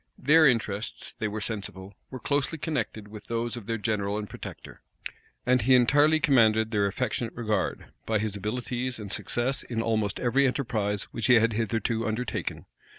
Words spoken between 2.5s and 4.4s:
connected with those of their general and